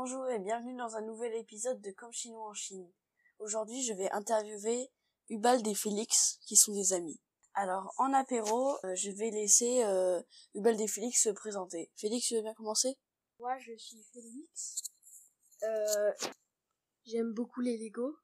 [0.00, 2.88] Bonjour et bienvenue dans un nouvel épisode de Comme Chinois en Chine.
[3.40, 4.92] Aujourd'hui, je vais interviewer
[5.28, 7.20] Ubald et Félix, qui sont des amis.
[7.54, 10.22] Alors, en apéro, euh, je vais laisser euh,
[10.54, 11.90] Ubald et Félix se présenter.
[11.96, 12.96] Félix, tu veux bien commencer?
[13.40, 14.82] Moi, je suis Félix.
[15.64, 16.12] Euh,
[17.04, 18.16] J'aime beaucoup les Lego.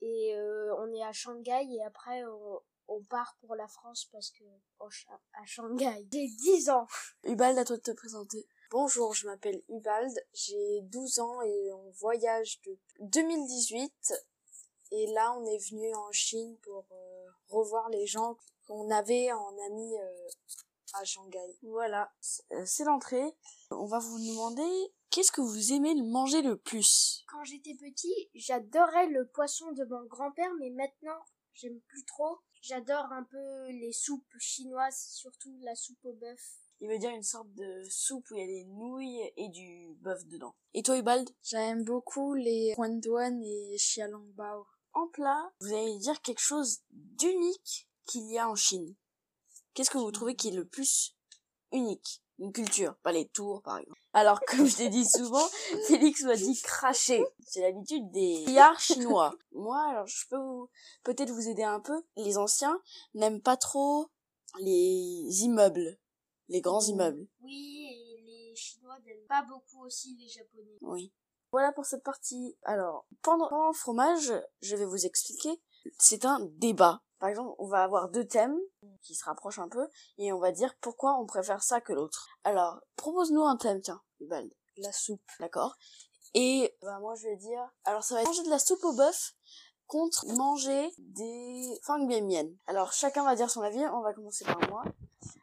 [0.00, 4.30] Et euh, on est à Shanghai et après on, on part pour la France parce
[4.30, 4.44] que
[4.88, 6.08] Cha- à Shanghai.
[6.10, 6.86] J'ai 10 ans.
[7.24, 8.48] Ubald, à toi de te présenter.
[8.72, 14.14] Bonjour, je m'appelle Ubald, j'ai 12 ans et on voyage depuis 2018.
[14.92, 19.58] Et là, on est venu en Chine pour euh, revoir les gens qu'on avait en
[19.66, 20.28] ami euh,
[20.92, 21.58] à Shanghai.
[21.62, 23.34] Voilà, c'est euh, c'est l'entrée.
[23.72, 27.24] On va vous demander qu'est-ce que vous aimez le manger le plus?
[27.26, 31.18] Quand j'étais petit, j'adorais le poisson de mon grand-père, mais maintenant,
[31.54, 32.38] j'aime plus trop.
[32.62, 36.60] J'adore un peu les soupes chinoises, surtout la soupe au bœuf.
[36.80, 39.94] Il veut dire une sorte de soupe où il y a des nouilles et du
[40.00, 40.54] bœuf dedans.
[40.72, 44.66] Et toi, Ubald J'aime beaucoup les Douane et Xiaolongbao.
[44.94, 48.94] En plat, vous allez dire quelque chose d'unique qu'il y a en Chine.
[49.74, 51.14] Qu'est-ce que vous trouvez qui est le plus
[51.72, 52.22] unique?
[52.38, 54.00] Une culture, pas les tours par exemple.
[54.14, 55.46] Alors comme je t'ai dit souvent,
[55.86, 57.22] Félix m'a dit cracher.
[57.46, 59.34] C'est l'habitude des pillards chinois.
[59.52, 60.66] Moi, alors je peux
[61.04, 62.02] peut-être vous aider un peu.
[62.16, 62.80] Les anciens
[63.14, 64.08] n'aiment pas trop
[64.58, 65.98] les immeubles,
[66.50, 67.26] les grands immeubles.
[67.40, 70.76] Oui, et les Chinois n'aiment pas beaucoup aussi les Japonais.
[70.82, 71.14] Oui.
[71.52, 72.56] Voilà pour cette partie.
[72.62, 75.62] Alors, pendant, pendant le fromage, je vais vous expliquer.
[75.98, 77.02] C'est un débat.
[77.18, 78.58] Par exemple, on va avoir deux thèmes
[79.02, 79.88] qui se rapprochent un peu
[80.18, 82.28] et on va dire pourquoi on préfère ça que l'autre.
[82.44, 84.52] Alors, propose-nous un thème, tiens, Ubald.
[84.76, 85.76] La soupe, d'accord
[86.34, 87.62] Et bah, moi, je vais dire...
[87.84, 89.34] Alors, ça va être manger de la soupe au bœuf
[89.86, 92.56] contre manger des fang bien miennes.
[92.66, 93.84] Alors, chacun va dire son avis.
[93.92, 94.84] On va commencer par moi.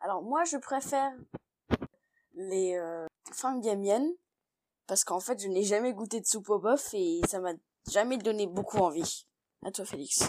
[0.00, 1.12] Alors, moi, je préfère
[2.34, 3.06] les euh,
[3.76, 4.10] miennes
[4.86, 7.52] parce qu'en fait je n'ai jamais goûté de soupe au bœuf et ça m'a
[7.90, 9.26] jamais donné beaucoup envie.
[9.64, 10.28] À toi Félix.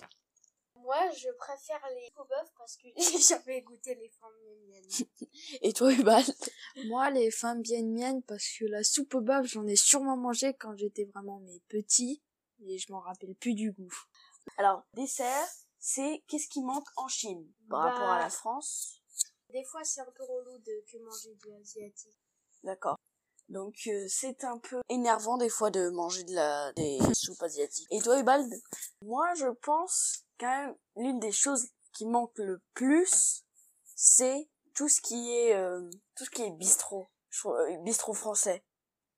[0.75, 4.11] Moi, je préfère les soupes au bœuf parce que j'ai jamais goûté les
[4.67, 5.07] miennes.
[5.61, 6.35] Et toi Ubald
[6.85, 10.53] Moi, les femmes bien miennes parce que la soupe au bœuf, j'en ai sûrement mangé
[10.53, 12.21] quand j'étais vraiment mais petit
[12.67, 13.93] et je m'en rappelle plus du goût.
[14.57, 15.47] Alors dessert,
[15.79, 17.89] c'est qu'est-ce qui manque en Chine par Bah.
[17.91, 19.00] rapport à la France?
[19.51, 22.17] Des fois, c'est un peu relou de que manger du asiatique.
[22.63, 22.95] D'accord.
[23.49, 27.87] Donc euh, c'est un peu énervant des fois de manger de la des soupes asiatiques.
[27.91, 28.49] Et toi Ubald
[29.01, 33.43] Moi je pense quand même l'une des choses qui manque le plus
[33.95, 35.81] c'est tout ce qui est euh,
[36.15, 37.09] tout ce qui est bistrot,
[37.47, 38.63] euh, bistrot français.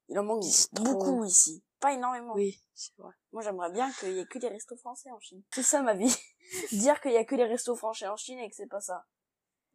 [0.10, 0.84] Il en manque Bistrot.
[0.84, 1.64] beaucoup ici.
[1.80, 2.34] Pas énormément.
[2.34, 3.14] Oui, c'est vrai.
[3.32, 5.44] Moi, j'aimerais bien qu'il y ait que des restos français en Chine.
[5.54, 6.16] C'est ça ma vie.
[6.72, 9.06] Dire qu'il y a que des restos français en Chine et que c'est pas ça.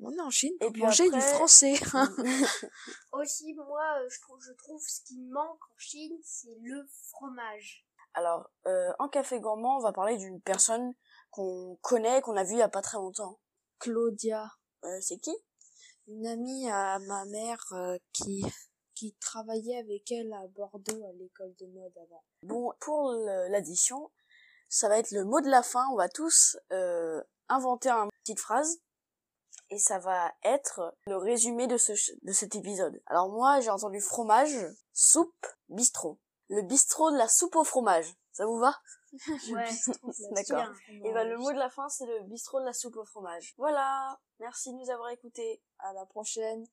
[0.01, 1.75] On est en Chine Et pour puis manger du français.
[3.13, 7.85] Aussi, moi, euh, je trouve, je trouve ce qui manque en Chine, c'est le fromage.
[8.15, 10.95] Alors, euh, en café gourmand, on va parler d'une personne
[11.31, 13.39] qu'on connaît, qu'on a vue il y a pas très longtemps.
[13.79, 14.51] Claudia,
[14.85, 15.35] Euh, c'est qui?
[16.07, 18.45] Une amie à ma mère euh, qui
[18.95, 22.25] qui travaillait avec elle à Bordeaux à l'école de mode avant.
[22.43, 23.13] Bon, pour
[23.49, 24.11] l'addition,
[24.69, 25.87] ça va être le mot de la fin.
[25.93, 28.81] On va tous euh, inventer une petite phrase.
[29.71, 31.93] Et ça va être le résumé de, ce,
[32.23, 33.01] de cet épisode.
[33.07, 34.55] Alors moi, j'ai entendu fromage,
[34.93, 36.19] soupe, bistrot.
[36.49, 38.15] Le bistrot de la soupe au fromage.
[38.33, 38.75] Ça vous va?
[39.51, 39.69] Ouais,
[40.33, 40.67] D'accord.
[40.89, 43.55] Et ben le mot de la fin, c'est le bistrot de la soupe au fromage.
[43.57, 44.21] Voilà.
[44.39, 45.63] Merci de nous avoir écoutés.
[45.79, 46.67] À la prochaine.